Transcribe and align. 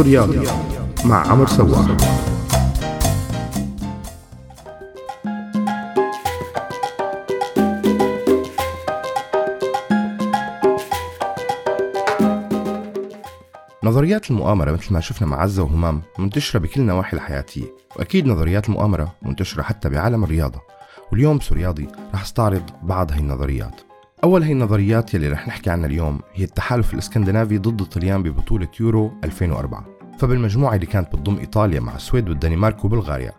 سوريالي 0.00 0.46
مع 1.04 1.30
عمر 1.30 1.46
سواح 1.46 1.86
نظريات 13.84 14.30
المؤامرة 14.30 14.72
مثل 14.72 14.94
ما 14.94 15.00
شفنا 15.00 15.28
مع 15.28 15.42
عزة 15.42 15.62
وهمام 15.62 16.02
منتشرة 16.18 16.60
بكل 16.60 16.80
النواحي 16.80 17.16
الحياتية 17.16 17.74
وأكيد 17.96 18.26
نظريات 18.26 18.68
المؤامرة 18.68 19.14
منتشرة 19.22 19.62
حتى 19.62 19.88
بعالم 19.88 20.24
الرياضة. 20.24 20.60
واليوم 21.12 21.38
بسورياضي 21.38 21.88
رح 22.14 22.22
استعرض 22.22 22.62
بعض 22.82 23.12
هاي 23.12 23.20
النظريات. 23.20 23.89
أول 24.24 24.42
هي 24.42 24.52
النظريات 24.52 25.14
يلي 25.14 25.28
رح 25.28 25.48
نحكي 25.48 25.70
عنها 25.70 25.86
اليوم 25.86 26.20
هي 26.34 26.44
التحالف 26.44 26.94
الإسكندنافي 26.94 27.58
ضد 27.58 27.80
الطليان 27.80 28.22
ببطولة 28.22 28.68
يورو 28.80 29.12
2004 29.24 29.84
فبالمجموعة 30.18 30.74
اللي 30.74 30.86
كانت 30.86 31.16
بتضم 31.16 31.38
إيطاليا 31.38 31.80
مع 31.80 31.96
السويد 31.96 32.28
والدنمارك 32.28 32.84
وبلغاريا 32.84 33.32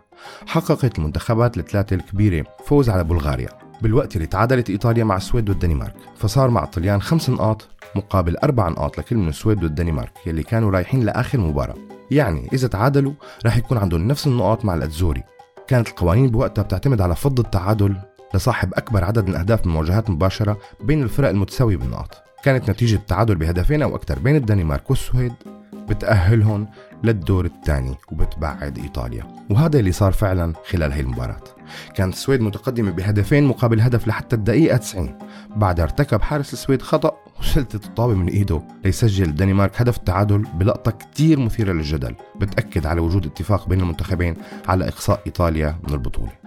حققت 0.46 0.98
المنتخبات 0.98 1.58
الثلاثة 1.58 1.96
الكبيرة 1.96 2.46
فوز 2.64 2.90
على 2.90 3.04
بلغاريا. 3.04 3.48
بالوقت 3.82 4.16
اللي 4.16 4.26
تعادلت 4.26 4.70
إيطاليا 4.70 5.04
مع 5.04 5.16
السويد 5.16 5.48
والدنمارك 5.48 5.94
فصار 6.16 6.50
مع 6.50 6.64
الطليان 6.64 7.02
خمس 7.02 7.30
نقاط 7.30 7.68
مقابل 7.96 8.36
أربع 8.36 8.68
نقاط 8.68 8.98
لكل 8.98 9.16
من 9.16 9.28
السويد 9.28 9.64
والدنمارك 9.64 10.12
يلي 10.26 10.42
كانوا 10.42 10.70
رايحين 10.70 11.04
لآخر 11.04 11.40
مباراة. 11.40 11.74
يعني 12.10 12.48
إذا 12.52 12.68
تعادلوا 12.68 13.12
راح 13.44 13.56
يكون 13.56 13.78
عندهم 13.78 14.08
نفس 14.08 14.26
النقاط 14.26 14.64
مع 14.64 14.74
الأتزوري. 14.74 15.22
كانت 15.68 15.88
القوانين 15.88 16.30
بوقتها 16.30 16.62
بتعتمد 16.62 17.00
على 17.00 17.16
فض 17.16 17.40
التعادل 17.40 17.96
لصاحب 18.34 18.74
أكبر 18.74 19.04
عدد 19.04 19.24
من 19.24 19.30
الأهداف 19.30 19.66
من 19.66 19.72
مواجهات 19.72 20.10
مباشرة 20.10 20.58
بين 20.80 21.02
الفرق 21.02 21.28
المتساوية 21.28 21.76
بالنقاط. 21.76 22.22
كانت 22.44 22.70
نتيجة 22.70 22.94
التعادل 22.94 23.34
بهدفين 23.34 23.82
أو 23.82 23.96
أكثر 23.96 24.18
بين 24.18 24.36
الدنمارك 24.36 24.90
والسويد. 24.90 25.32
بتأهلهم 25.88 26.68
للدور 27.04 27.44
الثاني 27.44 27.94
وبتبعد 28.12 28.78
إيطاليا. 28.78 29.26
وهذا 29.50 29.78
اللي 29.78 29.92
صار 29.92 30.12
فعلا 30.12 30.52
خلال 30.70 30.92
هي 30.92 31.00
المباراة. 31.00 31.42
كانت 31.94 32.14
السويد 32.14 32.40
متقدمة 32.40 32.90
بهدفين 32.90 33.44
مقابل 33.44 33.80
هدف 33.80 34.08
لحتى 34.08 34.36
الدقيقة 34.36 34.76
90 34.76 35.18
بعدها 35.56 35.84
ارتكب 35.84 36.22
حارس 36.22 36.52
السويد 36.52 36.82
خطأ 36.82 37.12
وسلتت 37.40 37.84
الطابة 37.84 38.14
من 38.14 38.28
إيده 38.28 38.62
ليسجل 38.84 39.24
الدنمارك 39.24 39.80
هدف 39.80 39.96
التعادل 39.96 40.38
بلقطة 40.54 40.90
كتير 40.90 41.40
مثيرة 41.40 41.72
للجدل. 41.72 42.14
بتأكد 42.40 42.86
على 42.86 43.00
وجود 43.00 43.26
اتفاق 43.26 43.68
بين 43.68 43.80
المنتخبين 43.80 44.36
على 44.68 44.88
إقصاء 44.88 45.22
إيطاليا 45.26 45.78
من 45.88 45.94
البطولة. 45.94 46.41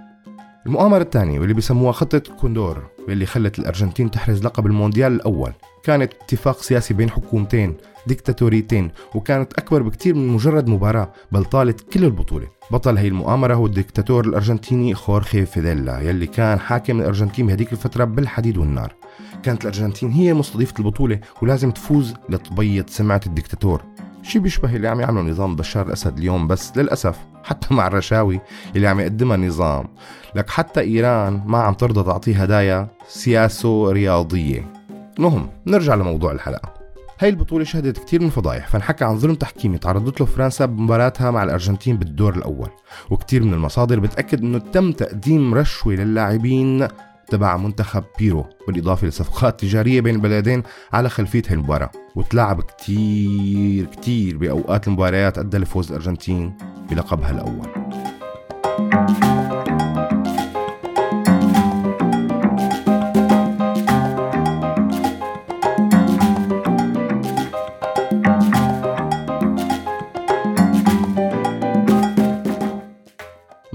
المؤامرة 0.66 1.02
الثانية 1.02 1.40
واللي 1.40 1.54
بيسموها 1.54 1.92
خطة 1.92 2.20
كوندور 2.20 2.84
واللي 3.08 3.26
خلت 3.26 3.60
الأرجنتين 3.60 4.12
تحرز 4.12 4.44
لقب 4.44 4.66
المونديال 4.66 5.14
الأول. 5.14 5.52
كانت 5.84 6.14
اتفاق 6.14 6.62
سياسي 6.62 6.94
بين 6.94 7.10
حكومتين 7.10 7.78
ديكتاتوريتين 8.08 8.92
وكانت 9.16 9.54
أكبر 9.54 9.82
بكتير 9.82 10.16
من 10.16 10.28
مجرد 10.28 10.68
مباراة 10.68 11.12
بل 11.32 11.46
طالت 11.46 11.94
كل 11.94 12.04
البطولة. 12.04 12.48
بطل 12.72 12.98
هي 12.98 13.08
المؤامرة 13.08 13.54
هو 13.54 13.66
الدكتاتور 13.66 14.26
الأرجنتيني 14.26 14.96
خورخي 14.96 15.46
فيديلا 15.46 16.00
يلي 16.00 16.28
كان 16.28 16.60
حاكم 16.60 17.00
الأرجنتين 17.00 17.48
بهديك 17.48 17.72
الفترة 17.72 18.04
بالحديد 18.04 18.58
والنار. 18.58 18.96
كانت 19.44 19.62
الأرجنتين 19.62 20.12
هي 20.12 20.34
مستضيفة 20.34 20.74
البطولة 20.80 21.20
ولازم 21.42 21.72
تفوز 21.72 22.14
لتبيض 22.30 22.90
سمعة 22.90 23.22
الدكتاتور 23.26 23.82
شي 24.24 24.40
بيشبه 24.40 24.76
اللي 24.76 24.88
عم 24.88 25.00
يعمله 25.00 25.22
نظام 25.22 25.56
بشار 25.56 25.88
الأسد 25.88 26.18
اليوم 26.18 26.48
بس 26.48 26.78
للأسف 26.78 27.18
حتى 27.44 27.74
مع 27.74 27.88
الرشاوي 27.88 28.40
اللي 28.76 28.88
عم 28.88 29.00
يقدمها 29.00 29.36
النظام. 29.36 29.88
لك 30.36 30.50
حتى 30.50 30.82
إيران 30.82 31.42
ما 31.46 31.58
عم 31.58 31.74
ترضى 31.74 32.04
تعطيه 32.04 32.42
هدايا 32.42 32.88
سياسو 33.08 33.90
رياضية. 33.90 34.74
المهم 35.20 35.50
نرجع 35.68 35.96
لموضوع 35.96 36.32
الحلقة. 36.32 36.74
هاي 37.20 37.30
البطولة 37.30 37.64
شهدت 37.64 37.98
كتير 37.98 38.22
من 38.22 38.30
فضايح 38.30 38.68
فانحكى 38.68 39.06
عن 39.06 39.18
ظلم 39.18 39.36
تحكيمي 39.36 39.78
تعرضت 39.78 40.20
له 40.20 40.26
فرنسا 40.26 40.66
بمباراتها 40.66 41.32
مع 41.32 41.44
الأرجنتين 41.44 41.98
بالدور 41.98 42.36
الأول. 42.36 42.70
وكتير 43.10 43.44
من 43.44 43.54
المصادر 43.54 44.00
بتأكد 44.00 44.42
أنه 44.42 44.58
تم 44.58 44.92
تقديم 44.92 45.54
رشوة 45.54 45.94
للاعبين 45.94 46.88
تبع 47.28 47.58
منتخب 47.58 48.04
بيرو 48.20 48.46
بالإضافة 48.68 49.08
لصفقات 49.08 49.60
تجارية 49.60 50.02
بين 50.02 50.16
البلدين 50.16 50.64
على 50.94 51.10
خلفية 51.10 51.44
هاي 51.48 51.54
المباراة. 51.54 51.92
وتلعب 52.16 52.62
كتير 52.62 53.86
كتير 53.86 54.38
بأوقات 54.38 54.88
المباريات 54.88 55.38
أدى 55.38 55.58
لفوز 55.58 55.92
الأرجنتين 55.92 56.58
بلقبها 56.90 57.32
الأول. 57.32 57.85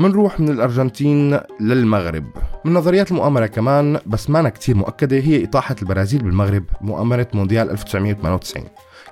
منروح 0.00 0.41
من 0.41 0.49
الأرجنتين 0.49 1.41
للمغرب. 1.61 2.25
من 2.65 2.75
نظريات 2.75 3.11
المؤامرة 3.11 3.47
كمان 3.47 3.99
بس 4.06 4.31
مانا 4.31 4.49
كتير 4.49 4.77
مؤكدة 4.77 5.16
هي 5.16 5.44
إطاحة 5.44 5.77
البرازيل 5.83 6.22
بالمغرب 6.22 6.65
مؤامرة 6.81 7.28
مونديال 7.34 7.71
1998 7.71 8.65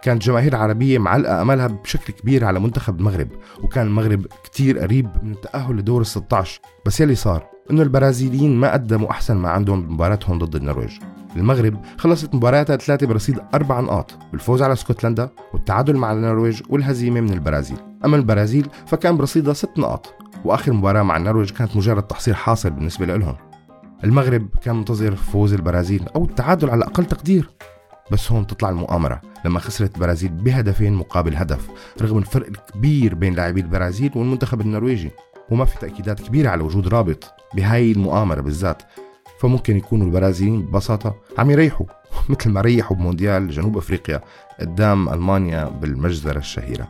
كانت 0.03 0.22
جماهير 0.22 0.56
عربية 0.56 0.99
معلقة 0.99 1.43
أملها 1.43 1.66
بشكل 1.66 2.12
كبير 2.12 2.44
على 2.44 2.60
منتخب 2.60 3.00
المغرب 3.00 3.28
وكان 3.62 3.87
المغرب 3.87 4.26
كتير 4.44 4.78
قريب 4.78 5.09
من 5.22 5.32
التأهل 5.32 5.76
لدور 5.76 6.00
ال 6.00 6.06
16 6.06 6.60
بس 6.87 7.00
يلي 7.00 7.15
صار 7.15 7.47
إنه 7.70 7.82
البرازيليين 7.82 8.56
ما 8.56 8.72
قدموا 8.72 9.10
أحسن 9.10 9.37
ما 9.37 9.49
عندهم 9.49 9.82
بمباراتهم 9.82 10.38
ضد 10.38 10.56
النرويج. 10.56 10.93
المغرب 11.37 11.81
خلصت 11.99 12.34
مباراتها 12.34 12.76
ثلاثة 12.76 13.06
برصيد 13.06 13.38
أربع 13.55 13.81
نقاط 13.81 14.10
بالفوز 14.32 14.62
على 14.62 14.72
اسكتلندا 14.72 15.28
والتعادل 15.53 15.97
مع 15.97 16.12
النرويج 16.12 16.62
والهزيمة 16.69 17.20
من 17.20 17.32
البرازيل. 17.32 17.76
أما 18.05 18.16
البرازيل 18.16 18.69
فكان 18.87 19.16
برصيدها 19.16 19.55
ست 19.55 19.78
نقاط. 19.78 20.15
وآخر 20.44 20.72
مباراة 20.72 21.03
مع 21.03 21.16
النرويج 21.16 21.50
كانت 21.50 21.76
مجرد 21.76 22.03
تحصيل 22.03 22.37
حاصل 22.37 22.71
بالنسبة 22.71 23.06
لهم 23.06 23.37
المغرب 24.04 24.49
كان 24.62 24.76
منتظر 24.76 25.16
فوز 25.16 25.54
البرازيل 25.54 26.09
أو 26.16 26.25
التعادل 26.25 26.71
على 26.71 26.84
أقل 26.84 27.04
تقدير. 27.04 27.50
بس 28.10 28.32
هون 28.32 28.47
تطلع 28.47 28.71
المؤامرة. 28.71 29.21
لما 29.44 29.60
خسرت 29.60 29.94
البرازيل 29.94 30.28
بهدفين 30.28 30.93
مقابل 30.93 31.37
هدف 31.37 31.69
رغم 32.03 32.19
الفرق 32.19 32.47
الكبير 32.47 33.15
بين 33.15 33.34
لاعبي 33.34 33.60
البرازيل 33.60 34.10
والمنتخب 34.16 34.60
النرويجي. 34.60 35.10
وما 35.50 35.65
في 35.65 35.78
تأكيدات 35.78 36.21
كبيرة 36.21 36.50
على 36.50 36.62
وجود 36.62 36.88
رابط 36.88 37.32
بهاي 37.55 37.93
المؤامرة 37.93 38.41
بالذات. 38.41 38.82
فممكن 39.41 39.76
يكونوا 39.76 40.06
البرازيليين 40.06 40.62
ببساطة 40.62 41.15
عم 41.38 41.50
يريحوا 41.50 41.87
مثل 42.31 42.50
ما 42.50 42.60
ريحوا 42.60 42.97
بمونديال 42.97 43.50
جنوب 43.50 43.76
أفريقيا 43.76 44.20
قدام 44.60 45.09
ألمانيا 45.09 45.65
بالمجزرة 45.65 46.38
الشهيرة. 46.38 46.88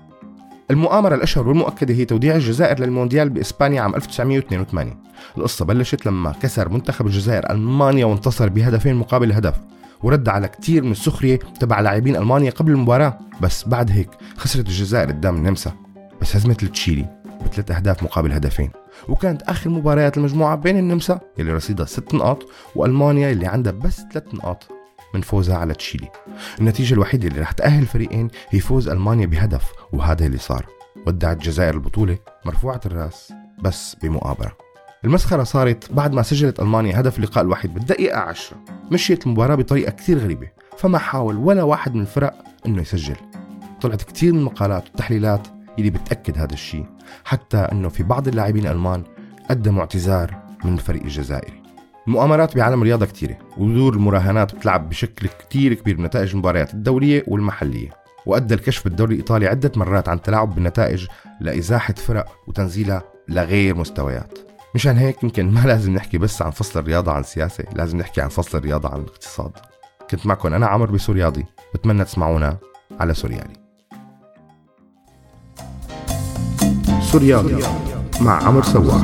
المؤامرة 0.70 1.14
الأشهر 1.14 1.48
والمؤكدة 1.48 1.94
هي 1.94 2.04
توديع 2.04 2.34
الجزائر 2.34 2.80
للمونديال 2.80 3.30
بإسبانيا 3.30 3.82
عام 3.82 3.94
1982 3.94 4.94
القصة 5.38 5.64
بلشت 5.64 6.06
لما 6.06 6.32
كسر 6.42 6.68
منتخب 6.68 7.06
الجزائر 7.06 7.50
ألمانيا 7.50 8.04
وانتصر 8.04 8.48
بهدفين 8.48 8.94
مقابل 8.94 9.32
هدف 9.32 9.54
ورد 10.02 10.28
على 10.28 10.48
كتير 10.48 10.84
من 10.84 10.90
السخرية 10.90 11.38
تبع 11.60 11.80
لاعبين 11.80 12.16
ألمانيا 12.16 12.50
قبل 12.50 12.72
المباراة 12.72 13.18
بس 13.40 13.64
بعد 13.68 13.90
هيك 13.90 14.10
خسرت 14.36 14.66
الجزائر 14.66 15.08
قدام 15.08 15.36
النمسا 15.36 15.72
بس 16.20 16.36
هزمت 16.36 16.62
التشيلي 16.62 17.06
بثلاث 17.44 17.70
أهداف 17.70 18.02
مقابل 18.02 18.32
هدفين 18.32 18.70
وكانت 19.08 19.42
آخر 19.42 19.70
مباريات 19.70 20.16
المجموعة 20.18 20.56
بين 20.56 20.78
النمسا 20.78 21.20
اللي 21.38 21.52
رصيدها 21.52 21.86
ست 21.86 22.14
نقاط 22.14 22.46
وألمانيا 22.74 23.32
اللي 23.32 23.46
عندها 23.46 23.72
بس 23.72 24.00
ثلاث 24.12 24.34
نقاط. 24.34 24.77
من 25.14 25.20
فوزها 25.20 25.56
على 25.56 25.74
تشيلي. 25.74 26.08
النتيجة 26.60 26.94
الوحيدة 26.94 27.28
اللي 27.28 27.40
رح 27.40 27.52
تأهل 27.52 27.82
الفريقين 27.82 28.28
هي 28.50 28.60
فوز 28.60 28.88
ألمانيا 28.88 29.26
بهدف 29.26 29.72
وهذا 29.92 30.26
اللي 30.26 30.38
صار. 30.38 30.66
ودعت 31.06 31.36
الجزائر 31.36 31.74
البطولة 31.74 32.18
مرفوعة 32.46 32.80
الرأس 32.86 33.32
بس 33.62 33.96
بمؤامرة 34.02 34.56
المسخرة 35.04 35.42
صارت 35.42 35.92
بعد 35.92 36.12
ما 36.12 36.22
سجلت 36.22 36.60
ألمانيا 36.60 37.00
هدف 37.00 37.18
اللقاء 37.18 37.44
الوحيد 37.44 37.74
بالدقيقة 37.74 38.18
عشرة. 38.18 38.56
مشيت 38.92 39.26
المباراة 39.26 39.54
بطريقة 39.54 39.90
كثير 39.90 40.18
غريبة 40.18 40.48
فما 40.78 40.98
حاول 40.98 41.36
ولا 41.36 41.62
واحد 41.62 41.94
من 41.94 42.00
الفرق 42.00 42.44
إنه 42.66 42.82
يسجل. 42.82 43.16
طلعت 43.80 44.02
كثير 44.02 44.32
من 44.32 44.38
المقالات 44.38 44.84
والتحليلات 44.84 45.48
اللي 45.78 45.90
بتأكد 45.90 46.38
هذا 46.38 46.52
الشيء 46.52 46.86
حتى 47.24 47.56
إنه 47.56 47.88
في 47.88 48.02
بعض 48.02 48.28
اللاعبين 48.28 48.66
الألمان 48.66 49.04
قدموا 49.50 49.80
اعتذار 49.80 50.42
من 50.64 50.72
الفريق 50.72 51.02
الجزائري 51.02 51.57
المؤامرات 52.08 52.56
بعالم 52.56 52.82
الرياضة 52.82 53.06
كثيرة 53.06 53.38
ودور 53.58 53.94
المراهنات 53.94 54.54
بتلعب 54.54 54.88
بشكل 54.88 55.28
كثير 55.28 55.74
كبير 55.74 55.96
بنتائج 55.96 56.30
المباريات 56.30 56.74
الدولية 56.74 57.24
والمحلية 57.26 57.90
وأدى 58.26 58.54
الكشف 58.54 58.84
بالدوري 58.84 59.14
الإيطالي 59.14 59.46
عدة 59.46 59.72
مرات 59.76 60.08
عن 60.08 60.22
تلاعب 60.22 60.54
بالنتائج 60.54 61.06
لإزاحة 61.40 61.94
فرق 61.94 62.26
وتنزيلها 62.46 63.02
لغير 63.28 63.76
مستويات. 63.76 64.38
مشان 64.74 64.96
هيك 64.96 65.22
يمكن 65.22 65.50
ما 65.50 65.60
لازم 65.60 65.94
نحكي 65.94 66.18
بس 66.18 66.42
عن 66.42 66.50
فصل 66.50 66.80
الرياضة 66.80 67.12
عن 67.12 67.20
السياسة 67.20 67.64
لازم 67.72 67.98
نحكي 67.98 68.20
عن 68.20 68.28
فصل 68.28 68.58
الرياضة 68.58 68.88
عن 68.88 69.00
الاقتصاد. 69.00 69.52
كنت 70.10 70.26
معكم 70.26 70.54
أنا 70.54 70.66
عمر 70.66 70.90
بسورياضي 70.90 71.44
بتمنى 71.74 72.04
تسمعونا 72.04 72.56
على 73.00 73.14
سوريالي. 73.14 73.52
سوريالي 77.00 77.58
مع 78.20 78.42
عمر 78.46 78.62
سواح 78.62 79.02